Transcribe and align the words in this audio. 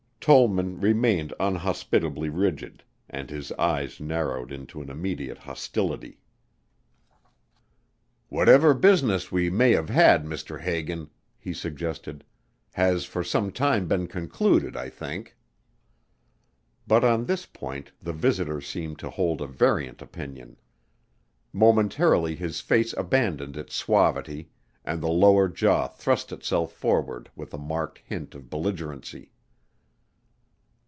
Tollman 0.23 0.79
remained 0.79 1.33
unhospitably 1.39 2.29
rigid 2.29 2.83
and 3.09 3.31
his 3.31 3.51
eyes 3.53 3.99
narrowed 3.99 4.51
into 4.51 4.79
an 4.79 4.87
immediate 4.91 5.39
hostility. 5.39 6.19
"Whatever 8.29 8.75
business 8.75 9.31
we 9.31 9.49
may 9.49 9.71
have 9.71 9.89
had, 9.89 10.23
Mr. 10.25 10.61
Hagan," 10.61 11.09
he 11.39 11.53
suggested, 11.55 12.23
"has 12.73 13.03
for 13.03 13.23
some 13.23 13.51
time 13.51 13.87
been 13.87 14.05
concluded, 14.05 14.77
I 14.77 14.89
think." 14.89 15.35
But 16.85 17.03
on 17.03 17.25
this 17.25 17.47
point 17.47 17.91
the 17.99 18.13
visitor 18.13 18.61
seemed 18.61 18.99
to 18.99 19.09
hold 19.09 19.41
a 19.41 19.47
variant 19.47 20.03
opinion. 20.03 20.55
Momentarily 21.51 22.35
his 22.35 22.61
face 22.61 22.93
abandoned 22.93 23.57
its 23.57 23.73
suavity 23.75 24.51
and 24.85 25.01
the 25.01 25.07
lower 25.09 25.49
jaw 25.49 25.87
thrust 25.87 26.31
itself 26.31 26.73
forward 26.73 27.31
with 27.35 27.55
a 27.55 27.57
marked 27.57 27.97
hint 28.05 28.35
of 28.35 28.51
belligerency. 28.51 29.29